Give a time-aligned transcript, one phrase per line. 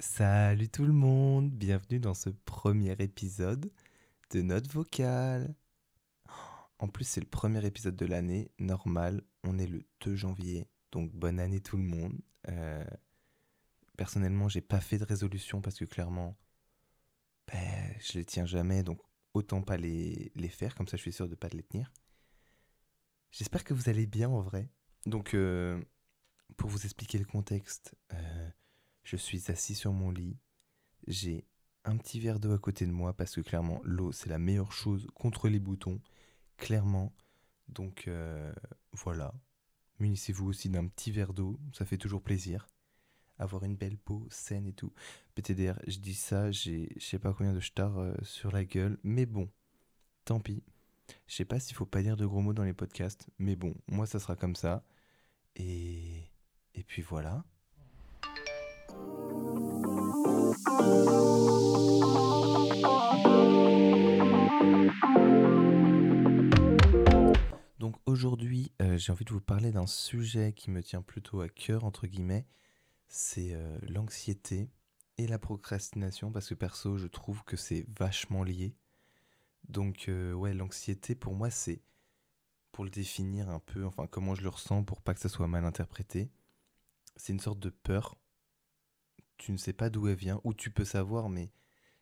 [0.00, 3.68] Salut tout le monde, bienvenue dans ce premier épisode
[4.30, 5.52] de Note vocale.
[6.78, 11.10] En plus, c'est le premier épisode de l'année, normal, on est le 2 janvier, donc
[11.12, 12.16] bonne année tout le monde.
[12.46, 12.84] Euh,
[13.96, 16.36] personnellement, j'ai pas fait de résolution parce que clairement,
[17.48, 19.00] ben, je les tiens jamais, donc
[19.34, 21.92] autant pas les, les faire, comme ça je suis sûr de pas les tenir.
[23.32, 24.70] J'espère que vous allez bien en vrai.
[25.06, 25.82] Donc, euh,
[26.56, 28.50] pour vous expliquer le contexte, euh,
[29.08, 30.36] je suis assis sur mon lit.
[31.06, 31.46] J'ai
[31.84, 34.72] un petit verre d'eau à côté de moi parce que clairement, l'eau, c'est la meilleure
[34.72, 35.98] chose contre les boutons.
[36.58, 37.14] Clairement.
[37.68, 38.52] Donc, euh,
[38.92, 39.32] voilà.
[39.98, 41.58] Munissez-vous aussi d'un petit verre d'eau.
[41.72, 42.68] Ça fait toujours plaisir.
[43.38, 44.92] Avoir une belle peau saine et tout.
[45.34, 48.98] PTDR, je dis ça, j'ai je sais pas combien de stars sur la gueule.
[49.04, 49.48] Mais bon,
[50.26, 50.62] tant pis.
[51.26, 53.74] Je sais pas s'il faut pas dire de gros mots dans les podcasts, mais bon,
[53.86, 54.84] moi ça sera comme ça.
[55.56, 56.24] Et,
[56.74, 57.44] et puis voilà.
[67.78, 71.48] Donc aujourd'hui, euh, j'ai envie de vous parler d'un sujet qui me tient plutôt à
[71.48, 72.46] cœur, entre guillemets.
[73.08, 74.68] C'est euh, l'anxiété
[75.16, 78.74] et la procrastination, parce que perso, je trouve que c'est vachement lié.
[79.68, 81.82] Donc, euh, ouais, l'anxiété, pour moi, c'est,
[82.72, 85.48] pour le définir un peu, enfin, comment je le ressens pour pas que ça soit
[85.48, 86.30] mal interprété,
[87.16, 88.16] c'est une sorte de peur.
[89.38, 91.50] Tu ne sais pas d'où elle vient, ou tu peux savoir, mais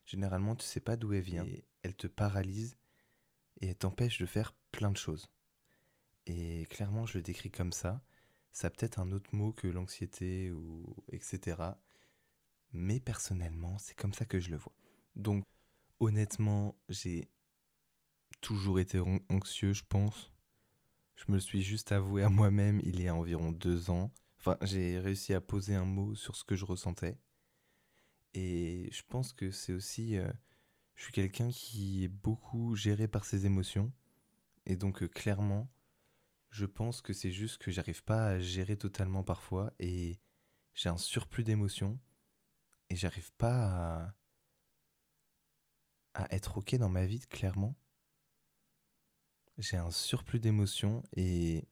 [0.05, 1.45] généralement, tu sais pas d'où elle vient.
[1.45, 2.77] Et elle te paralyse
[3.61, 5.29] et elle t'empêche de faire plein de choses.
[6.25, 8.01] Et clairement, je le décris comme ça.
[8.51, 11.57] Ça a peut-être un autre mot que l'anxiété ou etc.
[12.73, 14.73] Mais personnellement, c'est comme ça que je le vois.
[15.15, 15.43] Donc,
[15.99, 17.29] honnêtement, j'ai
[18.41, 18.99] toujours été
[19.29, 20.31] anxieux, je pense.
[21.15, 24.11] Je me le suis juste avoué à moi-même il y a environ deux ans.
[24.39, 27.17] Enfin, j'ai réussi à poser un mot sur ce que je ressentais.
[28.37, 30.17] Et je pense que c'est aussi...
[30.17, 30.31] Euh,
[30.95, 33.91] je suis quelqu'un qui est beaucoup géré par ses émotions.
[34.65, 35.69] Et donc, euh, clairement,
[36.51, 39.73] je pense que c'est juste que j'arrive pas à gérer totalement parfois.
[39.79, 40.19] Et
[40.73, 41.99] j'ai un surplus d'émotions.
[42.89, 44.13] Et j'arrive pas
[46.13, 46.23] à...
[46.23, 47.75] à être ok dans ma vie, clairement
[49.57, 51.67] j'ai un surplus d'émotions et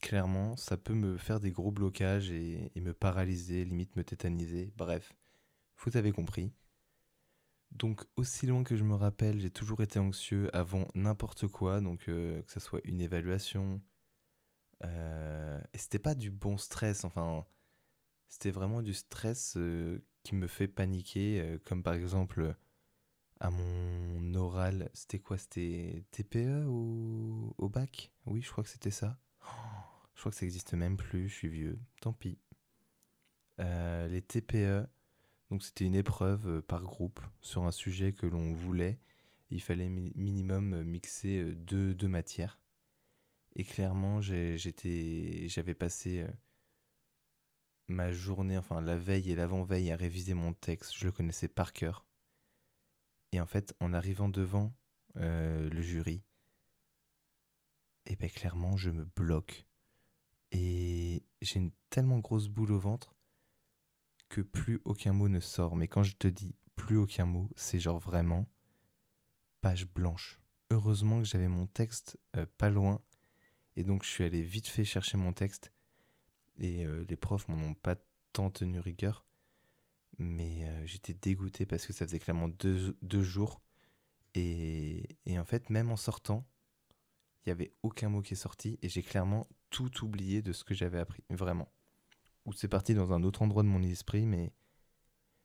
[0.00, 4.72] clairement, ça peut me faire des gros blocages et, me paralyser, limite me tétaniser.
[4.76, 5.12] Bref,
[5.84, 6.52] vous avez compris.
[7.72, 12.08] Donc, aussi loin que je me rappelle, j'ai toujours été anxieux avant n'importe quoi, donc
[12.08, 13.80] euh, que ce soit une évaluation.
[14.84, 17.46] Euh, et c'était pas du bon stress, enfin,
[18.28, 22.54] c'était vraiment du stress euh, qui me fait paniquer, comme par exemple
[23.40, 28.12] à mon oral, c'était quoi C'était TPE au, bac?
[28.26, 29.18] Oui, je crois que c'était ça.
[30.14, 32.38] je crois que ça n'existe même plus, je suis vieux, tant pis.
[33.60, 34.86] Euh, les TPE,
[35.50, 38.98] donc c'était une épreuve euh, par groupe sur un sujet que l'on voulait.
[39.50, 42.60] Il fallait minimum mixer euh, deux, matières.
[43.56, 46.24] Et clairement, j'avais passé
[47.88, 50.94] ma journée, enfin la veille et l'avant-veille à réviser mon texte.
[50.96, 52.06] Je le connaissais par cœur.
[53.32, 54.72] Et en fait, en arrivant devant
[55.16, 56.22] euh, le jury,
[58.06, 59.66] eh ben clairement, je me bloque.
[60.52, 63.16] Et j'ai une tellement grosse boule au ventre
[64.30, 65.76] que plus aucun mot ne sort.
[65.76, 68.48] Mais quand je te dis plus aucun mot, c'est genre vraiment
[69.60, 70.40] page blanche.
[70.70, 73.02] Heureusement que j'avais mon texte euh, pas loin.
[73.76, 75.72] Et donc je suis allé vite fait chercher mon texte.
[76.56, 77.96] Et euh, les profs m'en ont pas
[78.32, 79.26] tant tenu rigueur
[80.20, 83.60] mais euh, j'étais dégoûté parce que ça faisait clairement deux, jours.
[84.34, 86.46] Et, en fait, même en sortant,
[87.40, 90.62] il n'y avait aucun mot qui est sorti et j'ai clairement tout oublié de ce
[90.62, 91.72] que j'avais appris, vraiment.
[92.46, 94.52] Ou c'est parti dans un autre endroit de mon esprit, mais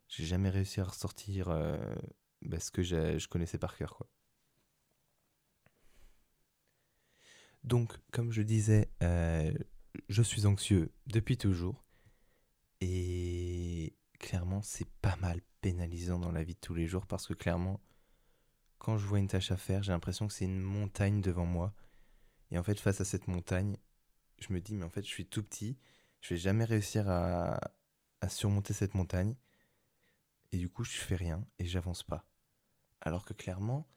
[0.07, 1.77] j'ai jamais réussi à ressortir euh,
[2.41, 3.95] bah, ce que je connaissais par cœur.
[3.95, 4.07] Quoi.
[7.63, 9.51] Donc, comme je disais, euh,
[10.07, 11.83] je suis anxieux depuis toujours.
[12.79, 17.33] Et clairement, c'est pas mal pénalisant dans la vie de tous les jours parce que
[17.33, 17.81] clairement,
[18.77, 21.73] quand je vois une tâche à faire, j'ai l'impression que c'est une montagne devant moi.
[22.51, 23.77] Et en fait, face à cette montagne,
[24.37, 25.79] je me dis, mais en fait, je suis tout petit,
[26.25, 27.59] je vais jamais réussir à,
[28.27, 29.35] surmonter cette montagne.
[30.51, 32.25] Et du coup, je fais rien et j'avance pas.
[33.01, 33.87] Alors que clairement,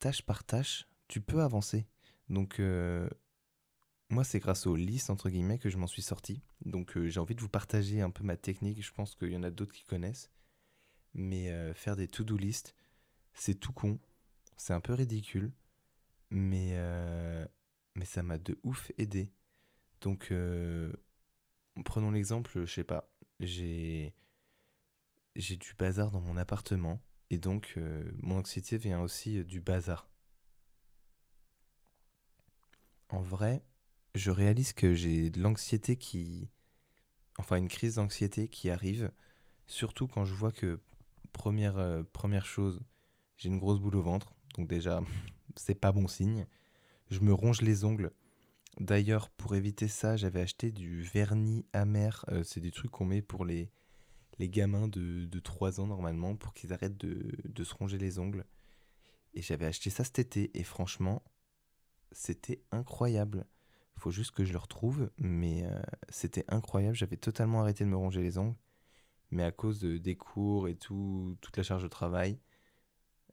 [0.00, 1.86] tâche par tâche, tu peux avancer.
[2.28, 3.08] Donc, euh,
[4.10, 6.42] moi, c'est grâce aux listes, entre guillemets, que je m'en suis sorti.
[6.66, 8.84] Donc, euh, j'ai envie de vous partager un peu ma technique.
[8.84, 10.30] Je pense qu'il y en a d'autres qui connaissent.
[11.14, 12.74] Mais euh, faire des to-do list,
[13.32, 13.98] c'est tout con.
[14.58, 15.52] C'est un peu ridicule.
[16.28, 16.76] Mais,
[17.94, 19.32] mais ça m'a de ouf aidé.
[20.04, 20.32] Donc,
[21.84, 23.10] prenons l'exemple, je sais pas.
[23.40, 24.14] j'ai
[25.34, 30.08] du bazar dans mon appartement et donc euh, mon anxiété vient aussi euh, du bazar.
[33.08, 33.64] En vrai,
[34.14, 36.48] je réalise que j'ai de l'anxiété qui
[37.38, 39.10] enfin une crise d'anxiété qui arrive
[39.66, 40.80] surtout quand je vois que
[41.32, 42.80] première euh, première chose,
[43.36, 44.34] j'ai une grosse boule au ventre.
[44.56, 45.02] Donc déjà,
[45.56, 46.46] c'est pas bon signe.
[47.10, 48.12] Je me ronge les ongles.
[48.80, 52.24] D'ailleurs, pour éviter ça, j'avais acheté du vernis amer.
[52.44, 53.70] c'est des trucs qu'on met pour les,
[54.38, 58.18] les gamins de, de 3 ans normalement pour qu'ils arrêtent de, de, se ronger les
[58.18, 58.44] ongles.
[59.34, 61.22] Et j'avais acheté ça cet été et franchement,
[62.12, 63.46] c'était incroyable.
[63.96, 66.96] Faut juste que je le retrouve, mais euh, c'était incroyable.
[66.96, 68.56] J'avais totalement arrêté de me ronger les ongles,
[69.30, 72.38] mais à cause de, des cours et tout, toute la charge de travail,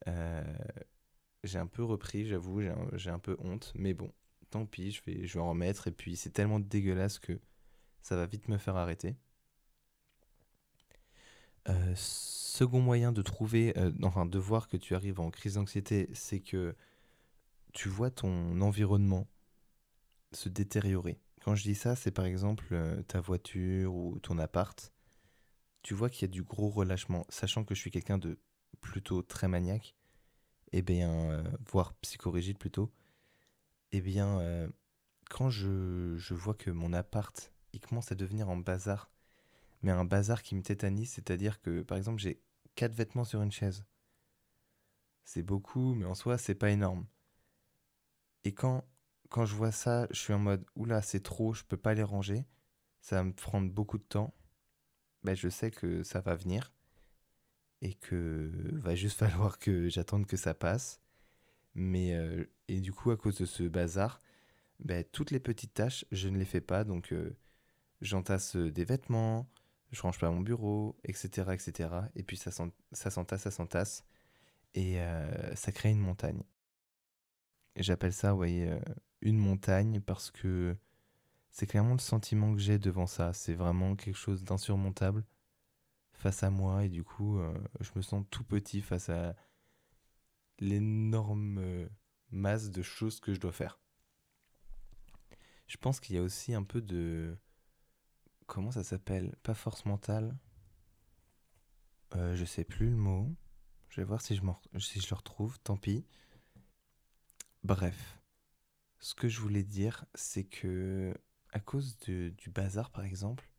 [0.08, 0.42] euh,
[1.44, 2.60] j'ai un peu repris, j'avoue,
[2.94, 4.12] j'ai un, peu honte, mais bon,
[4.52, 5.88] tant pis, je vais, je en remettre.
[5.88, 7.40] Et puis c'est tellement dégueulasse que
[8.02, 9.16] ça va vite me faire arrêter.
[11.68, 16.08] Euh, second moyen de trouver, euh, enfin de voir que tu arrives en crise d'anxiété,
[16.12, 16.74] c'est que
[17.72, 19.28] tu vois ton environnement
[20.32, 21.20] se détériorer.
[21.44, 24.92] Quand je dis ça, c'est par exemple euh, ta voiture ou ton appart.
[25.82, 28.38] Tu vois qu'il y a du gros relâchement, sachant que je suis quelqu'un de
[28.80, 29.96] plutôt très maniaque,
[30.72, 32.90] et eh bien, voire psychorigide plutôt.
[33.92, 34.70] Eh bien,
[35.30, 39.10] quand je, vois que mon appart, il commence à devenir en bazar,
[39.82, 42.42] mais un bazar qui me tétanise, c'est-à-dire que par exemple j'ai
[42.74, 43.84] quatre vêtements sur une chaise.
[45.24, 47.06] C'est beaucoup, mais en soi c'est pas énorme.
[48.44, 48.84] Et quand,
[49.30, 52.02] quand je vois ça, je suis en mode oula c'est trop, je peux pas les
[52.02, 52.44] ranger,
[53.00, 54.34] ça va me prendre beaucoup de temps.
[55.24, 56.72] Ben, je sais que ça va venir
[57.82, 61.01] et que va juste falloir que j'attende que ça passe.
[61.74, 64.20] Mais euh, et du coup à cause de ce bazar,
[64.80, 67.36] ben, toutes les petites tâches je ne les fais pas donc euh,
[68.02, 69.48] j'entasse des vêtements,
[69.92, 71.52] je range pas mon bureau, etc.
[71.52, 71.90] etc.
[72.16, 74.04] Et puis ça s'entasse, ça s'entasse,
[74.74, 76.42] et euh, ça crée une montagne.
[77.76, 78.80] j'appelle ça, vous voyez, euh,
[79.20, 80.76] une montagne parce que
[81.50, 83.32] c'est clairement le sentiment que j'ai devant ça.
[83.34, 85.24] C'est vraiment quelque chose d'insurmontable
[86.12, 89.36] face à moi, et du coup, euh, je me sens tout petit face à
[90.62, 91.88] l'énorme
[92.30, 93.80] masse de choses que je dois faire.
[95.66, 97.36] Je pense qu'il y a aussi un peu de
[98.46, 99.34] comment ça s'appelle?
[99.42, 100.36] Pas force mentale.
[102.14, 103.34] Euh, je sais plus le mot.
[103.88, 106.04] Je vais voir si je, le retrouve, tant pis.
[107.64, 108.20] Bref,
[109.00, 111.14] ce que je voulais dire, c'est que
[111.50, 113.50] à cause du bazar, par exemple,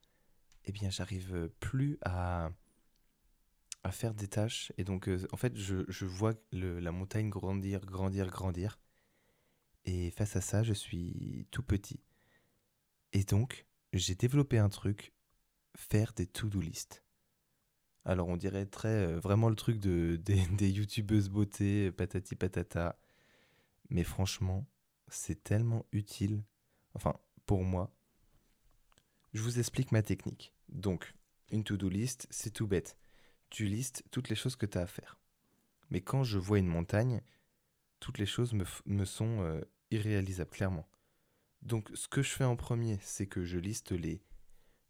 [0.66, 2.52] eh bien, j'arrive plus à,
[3.84, 4.72] à faire des tâches.
[4.78, 8.80] Et donc, euh, en fait, je, je vois le, la montagne grandir, grandir, grandir.
[9.86, 12.00] Et face à ça, je suis tout petit.
[13.12, 15.14] Et donc, j'ai développé un truc,
[15.76, 17.04] faire des to-do list.
[18.06, 23.00] Alors on dirait très euh, vraiment le truc de, des, des youtubeuses beauté, patati patata.
[23.90, 24.66] Mais franchement,
[25.08, 26.44] c'est tellement utile.
[26.96, 27.16] Enfin,
[27.46, 27.94] pour moi.
[29.34, 30.54] Je vous explique ma technique.
[30.70, 31.16] Donc,
[31.52, 32.98] une to-do list, c'est tout bête.
[33.54, 35.20] Tu listes toutes les choses que tu as à faire.
[35.92, 37.22] Mais quand je vois une montagne,
[38.00, 39.62] toutes les choses me, sont euh,
[39.92, 40.90] irréalisables, clairement.
[41.62, 44.24] Donc ce que je fais en premier, c'est que je liste les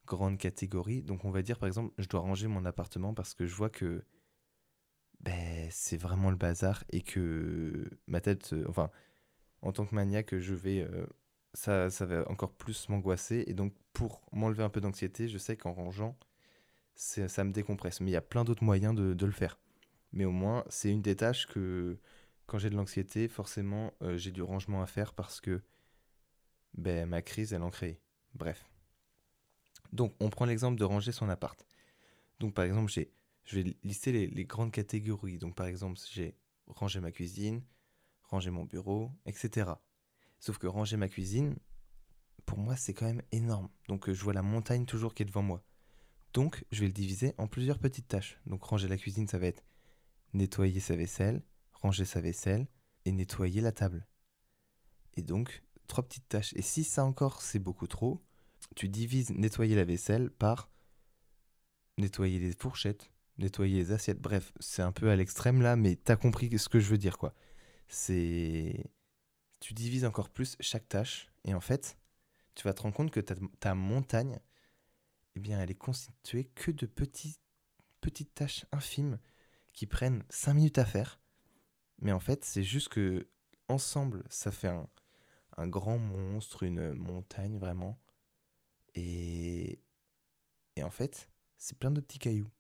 [0.06, 1.04] grandes catégories.
[1.04, 3.70] Donc on va dire par exemple, je dois ranger mon appartement parce que je vois
[3.70, 4.06] que
[5.20, 8.90] ben, c'est vraiment le bazar et que ma tête, euh, enfin,
[9.62, 11.06] en tant que maniaque, je vais, euh,
[11.54, 13.44] ça, ça va encore plus m'angoisser.
[13.48, 16.18] Et donc pour m'enlever un peu d'anxiété, je sais qu'en rangeant,
[16.96, 18.02] ça me décompresse.
[18.02, 19.60] Mais il y a plein d'autres moyens de, le faire.
[20.12, 21.98] Mais au moins, c'est une des tâches que
[22.46, 25.62] quand j'ai de l'anxiété, forcément, euh, j'ai du rangement à faire parce que
[26.76, 28.00] ben, ma crise, elle en crée.
[28.36, 28.66] Bref.
[29.92, 31.66] Donc, on prend l'exemple de ranger son appart.
[32.40, 33.12] Donc, par exemple, j'ai,
[33.46, 35.38] je vais lister les, les, grandes catégories.
[35.38, 36.36] Donc, par exemple, j'ai
[36.68, 37.62] rangé ma cuisine,
[38.24, 39.72] rangé mon bureau, etc.
[40.40, 41.56] Sauf que ranger ma cuisine,
[42.46, 43.70] pour moi, c'est quand même énorme.
[43.88, 45.64] Donc, je vois la montagne toujours qui est devant moi.
[46.34, 48.40] Donc, je vais le diviser en plusieurs petites tâches.
[48.46, 49.64] Donc, ranger la cuisine, ça va être
[50.34, 52.68] nettoyer sa vaisselle, ranger sa vaisselle
[53.06, 54.08] et nettoyer la table.
[55.16, 56.54] Et donc, trois petites tâches.
[56.56, 58.24] Et si ça encore c'est beaucoup trop,
[58.76, 60.72] tu divises nettoyer la vaisselle par
[61.98, 64.20] nettoyer les fourchettes, nettoyer les assiettes.
[64.20, 67.18] Bref, c'est un peu à l'extrême là, mais t'as compris ce que je veux dire
[67.18, 67.34] quoi.
[67.88, 68.86] C'est.
[69.60, 71.98] Tu divises encore plus chaque tâche, et en fait,
[72.56, 74.40] tu vas te rendre compte que ta, ta montagne,
[75.36, 77.40] eh bien, elle est constituée que de petits,
[78.02, 79.20] petites tâches infimes
[79.74, 81.20] qui prennent 5 minutes à faire.
[82.00, 83.28] Mais en fait, c'est juste que
[83.70, 84.90] ensemble, ça fait un,
[85.58, 88.00] un grand monstre, une montagne vraiment.
[88.96, 89.80] Et,
[90.76, 92.52] et en fait, c'est plein de petits cailloux.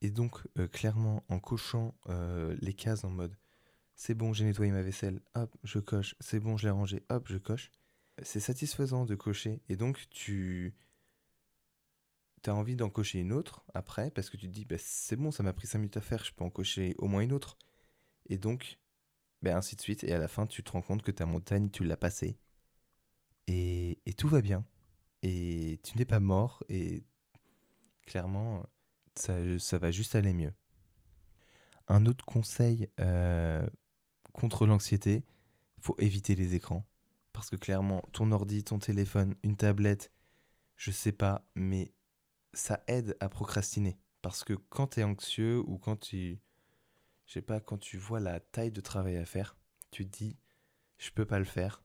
[0.00, 3.36] Et donc, euh, clairement, en cochant euh, les cases en mode
[3.94, 7.28] c'est bon, j'ai nettoyé ma vaisselle, hop, je coche, c'est bon, je l'ai rangé, hop,
[7.28, 7.70] je coche,
[8.24, 9.60] c'est satisfaisant de cocher.
[9.68, 10.74] Et donc, tu
[12.46, 15.30] as envie d'en cocher une autre après, parce que tu te dis, bah, c'est bon,
[15.30, 17.56] ça m'a pris 5 minutes à faire, je peux en cocher au moins une autre.
[18.26, 18.78] Et donc,
[19.42, 20.04] bah, ainsi de suite.
[20.04, 22.38] Et à la fin, tu te rends compte que ta montagne, tu l'as passée.
[23.48, 24.64] Et, et tout va bien.
[25.22, 26.64] Et tu n'es pas mort.
[26.68, 27.04] Et
[28.06, 28.64] clairement,
[29.14, 30.52] ça, ça va juste aller mieux.
[31.88, 33.66] Un autre conseil euh,
[34.32, 35.24] contre l'anxiété,
[35.80, 36.86] faut éviter les écrans.
[37.32, 40.12] Parce que clairement, ton ordi, ton téléphone, une tablette,
[40.76, 41.92] je sais pas, mais
[42.52, 43.98] ça aide à procrastiner.
[44.20, 46.40] Parce que quand tu es anxieux ou quand tu.
[47.26, 49.56] Je sais pas, quand tu vois la taille de travail à faire,
[49.90, 50.36] tu te dis,
[50.98, 51.82] je peux pas le faire.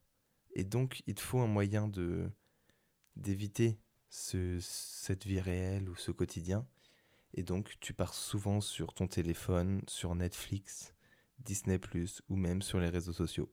[0.51, 2.29] Et donc, il te faut un moyen de
[3.15, 6.67] d'éviter ce, cette vie réelle ou ce quotidien.
[7.33, 10.93] Et donc, tu pars souvent sur ton téléphone, sur Netflix,
[11.39, 11.77] Disney⁇
[12.29, 13.51] ou même sur les réseaux sociaux.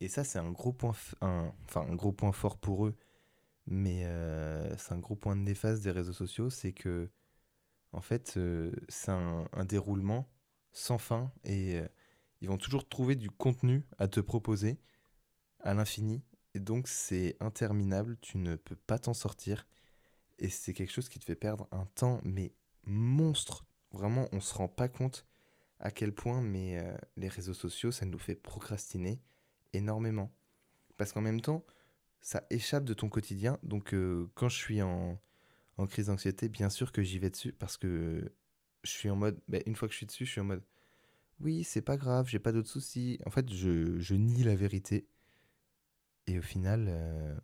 [0.00, 2.96] Et ça, c'est un gros point, enfin un gros point fort pour eux,
[3.66, 7.10] mais euh, c'est un gros point de néfaste des réseaux sociaux, c'est que,
[7.92, 10.30] en fait, euh, c'est un, déroulement
[10.72, 11.88] sans fin et euh,
[12.40, 14.78] ils vont toujours trouver du contenu à te proposer
[15.60, 16.22] à l'infini.
[16.54, 19.66] Et donc, c'est interminable, tu ne peux pas t'en sortir.
[20.38, 22.52] Et c'est quelque chose qui te fait perdre un temps, mais
[22.84, 23.66] monstre.
[23.92, 25.26] Vraiment, on se rend pas compte
[25.80, 26.82] à quel point mais,
[27.16, 29.20] les réseaux sociaux, ça nous fait procrastiner
[29.72, 30.32] énormément.
[30.96, 31.64] Parce qu'en même temps,
[32.20, 33.58] ça échappe de ton quotidien.
[33.62, 35.20] Donc euh, quand je suis en,
[35.78, 38.32] en crise d'anxiété, bien sûr que j'y vais dessus parce que
[38.84, 40.62] je suis en mode, bah, une fois que je suis dessus, je suis en mode,
[41.40, 43.18] oui, c'est pas grave, j'ai pas d'autres soucis.
[43.26, 45.06] En fait, je, nie la vérité.
[46.26, 47.36] Et au final, euh,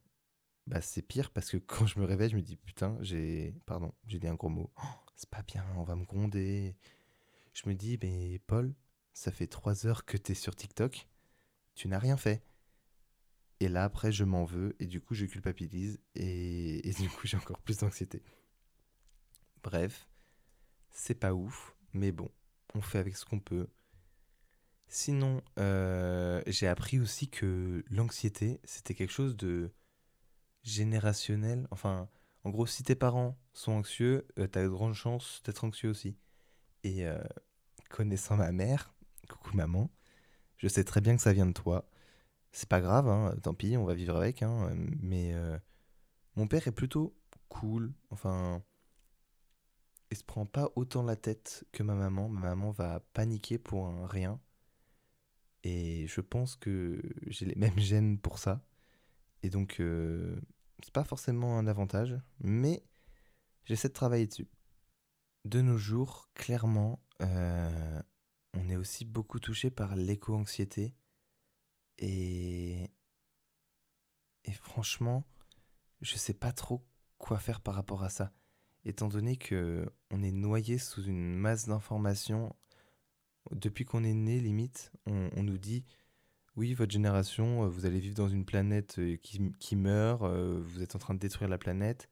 [0.67, 3.55] bah, c'est pire parce que quand je me réveille, je me dis, putain, j'ai...
[3.67, 4.71] Pardon, j'ai dit un gros mot.
[4.83, 6.77] Oh, c'est pas bien, on va me gronder.
[7.53, 8.75] Je me dis, mais Paul,
[9.13, 11.09] ça fait trois heures que t'es sur TikTok
[11.75, 12.43] tu n'as rien fait.
[13.61, 17.37] Et là, après, je m'en veux, et du coup, je culpabilise, et, du coup, j'ai
[17.37, 18.23] encore plus d'anxiété.
[19.63, 20.09] Bref,
[20.91, 22.31] c'est pas ouf, mais bon,
[22.75, 23.69] on fait avec ce qu'on peut.
[24.89, 29.73] Sinon, euh, j'ai appris aussi que l'anxiété, c'était quelque chose de
[30.63, 31.67] générationnel.
[31.71, 32.09] Enfin,
[32.45, 36.17] en gros, si tes parents sont anxieux, euh, t'as de grandes chances d'être anxieux aussi.
[36.83, 37.23] Et euh,
[37.89, 38.95] connaissant ma mère,
[39.29, 39.91] coucou maman,
[40.65, 41.87] je sais très bien que ça vient de toi.
[42.53, 44.43] C'est pas grave, hein, tant pis, on va vivre avec.
[44.43, 45.59] Hein, mais euh,
[46.37, 47.15] mon père est plutôt
[47.51, 47.93] cool.
[48.11, 48.63] Enfin,
[50.11, 52.31] il se prend pas autant la tête que ma maman.
[52.31, 54.41] Ma maman va paniquer pour un rien.
[55.65, 58.65] Et je pense que j'ai les mêmes gènes pour ça.
[59.43, 60.41] Et donc, euh,
[60.83, 62.83] c'est pas forcément un avantage, mais
[63.67, 64.49] j'essaie de travailler dessus.
[65.45, 68.03] De nos jours, clairement, euh,
[68.55, 70.95] on est aussi beaucoup touché par l'éco-anxiété.
[71.99, 72.91] Et...
[74.53, 75.25] franchement,
[76.01, 76.87] je sais pas trop
[77.19, 78.33] quoi faire par rapport à ça.
[78.85, 82.55] Étant donné que on est noyé sous une masse d'informations,
[83.53, 85.85] depuis qu'on est né, limite, on, nous dit
[86.57, 90.63] oui, votre génération, euh, vous allez vivre dans une planète euh, qui, qui meurt, euh,
[90.65, 92.09] vous êtes en train de détruire la planète,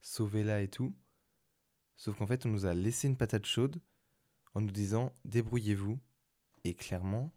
[0.00, 0.94] sauvez-la et tout.
[1.96, 3.80] Sauf qu'en fait, on nous a laissé une patate chaude
[4.54, 5.98] en nous disant débrouillez-vous.
[6.66, 7.30] Et clairement,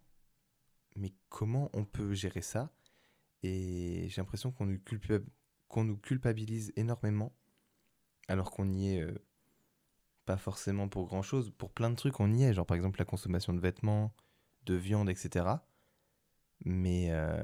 [0.96, 2.72] mais comment on peut gérer ça?
[3.42, 4.66] Et j'ai l'impression qu'on
[5.84, 7.36] nous, culpabilise énormément,
[8.26, 9.22] alors qu'on n'y est euh,
[10.24, 11.52] pas forcément pour grand-chose.
[11.58, 14.14] Pour plein de trucs, on y est, genre par exemple la consommation de vêtements,
[14.64, 15.46] de viande, etc.
[16.64, 17.42] Mais euh,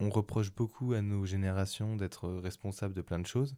[0.00, 3.56] on reproche beaucoup à nos générations d'être responsables de plein de choses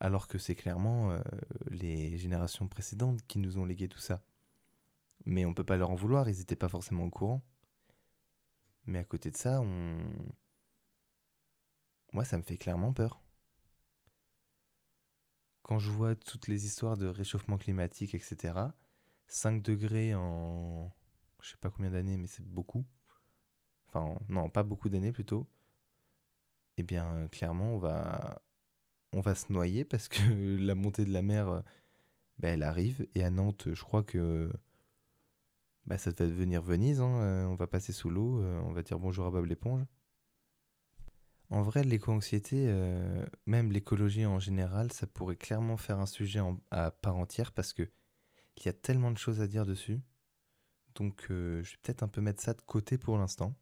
[0.00, 1.20] alors que c'est clairement euh,
[1.70, 4.22] les générations précédentes qui nous ont légué tout ça.
[5.24, 7.42] Mais on peut pas leur en vouloir, ils n'étaient pas forcément au courant.
[8.86, 9.62] Mais à côté de ça.
[12.12, 13.20] Moi, ça me fait clairement peur.
[15.62, 18.54] Quand je vois toutes les histoires de réchauffement climatique, etc.,
[19.26, 20.92] 5 degrés en...
[21.40, 22.84] Je sais pas combien d'années, mais c'est beaucoup.
[23.88, 25.46] Enfin, non, pas beaucoup d'années plutôt.
[26.76, 28.42] Eh bien, clairement, on va
[29.14, 30.18] on va se noyer parce que
[30.60, 31.60] la montée de la mer, euh,
[32.38, 33.06] bah, elle arrive.
[33.14, 34.50] Et à Nantes, je crois que
[35.86, 37.00] bah, ça va devenir Venise.
[37.00, 39.84] Hein, euh, on va passer sous l'eau, euh, on va dire bonjour à Bob l'éponge.
[41.50, 42.72] En vrai, l'éco-anxiété,
[43.46, 46.40] même l'écologie en général, ça pourrait clairement faire un sujet
[46.70, 47.82] à part entière parce que
[48.56, 50.00] il y a tellement de choses à dire dessus.
[50.96, 53.54] Donc, je vais peut-être un peu mettre ça de côté pour l'instant.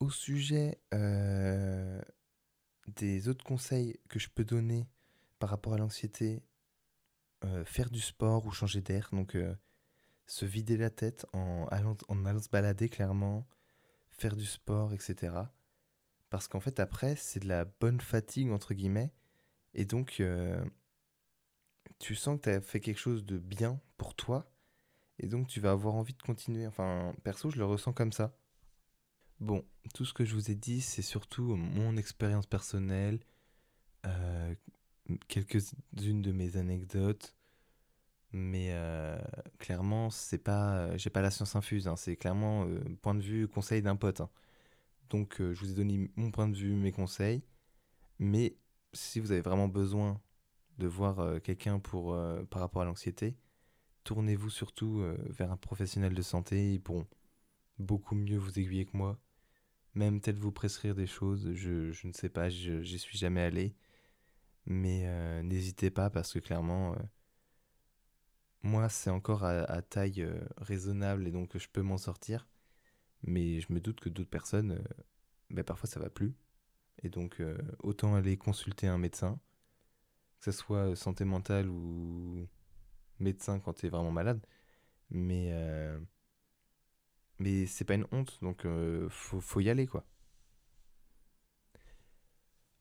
[0.00, 0.80] Au sujet
[2.88, 4.86] des autres conseils que je peux donner
[5.38, 6.42] par rapport à l'anxiété,
[7.44, 9.08] euh, faire du sport ou changer d'air.
[9.12, 9.54] Donc, euh,
[10.26, 13.46] se vider la tête en allant, en allant se balader clairement,
[14.10, 15.34] faire du sport, etc.
[16.30, 19.12] Parce qu'en fait, après, c'est de la bonne fatigue, entre guillemets.
[19.74, 20.64] Et donc, euh,
[21.98, 24.50] tu sens que tu as fait quelque chose de bien pour toi.
[25.18, 26.66] Et donc, tu vas avoir envie de continuer.
[26.66, 28.36] Enfin, perso, je le ressens comme ça.
[29.40, 29.64] Bon,
[29.94, 33.20] tout ce que je vous ai dit, c'est surtout mon expérience personnelle,
[34.06, 34.54] euh,
[35.28, 37.34] quelques-unes de mes anecdotes,
[38.32, 39.18] mais euh,
[39.58, 41.96] clairement, c'est pas, j'ai pas la science infuse, hein.
[41.96, 44.22] c'est clairement euh, point de vue, conseil d'un pote.
[44.22, 44.30] hein.
[45.10, 47.42] Donc, je vous ai donné mon point de vue, mes conseils,
[48.18, 48.56] mais
[48.94, 50.20] si vous avez vraiment besoin
[50.78, 53.36] de voir quelqu'un par rapport à l'anxiété,
[54.04, 57.06] tournez-vous surtout vers un professionnel de santé, ils pourront
[57.78, 59.18] beaucoup mieux vous aiguiller que moi
[59.96, 63.74] même peut-être vous prescrire des choses, je, ne sais pas, j'y suis jamais allé.
[64.66, 66.98] Mais euh, n'hésitez pas parce que clairement, euh,
[68.62, 72.46] moi c'est encore à, taille euh, raisonnable et donc je peux m'en sortir.
[73.22, 74.82] Mais je me doute que d'autres personnes,
[75.50, 76.34] ben, parfois ça va plus.
[77.02, 77.42] Et donc
[77.82, 79.40] autant aller consulter un médecin,
[80.40, 82.48] que ce soit santé mentale ou
[83.20, 84.40] médecin quand tu es vraiment malade.
[85.10, 85.52] Mais
[87.38, 90.06] mais c'est pas une honte, donc euh, faut, y aller, quoi.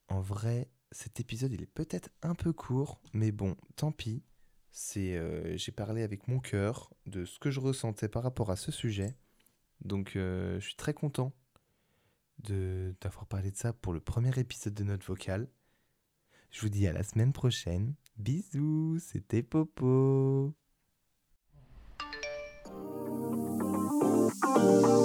[0.07, 4.23] En vrai, cet épisode, il est peut-être un peu court, mais bon, tant pis.
[4.71, 8.55] C'est, euh, j'ai parlé avec mon cœur de ce que je ressentais par rapport à
[8.55, 9.15] ce sujet.
[9.81, 11.33] Donc, euh, je suis très content
[12.39, 15.49] de, d'avoir parlé de ça pour le premier épisode de notre vocal.
[16.51, 17.95] Je vous dis à la semaine prochaine.
[18.17, 20.55] Bisous, c'était Popo.
[24.65, 25.04] Bye.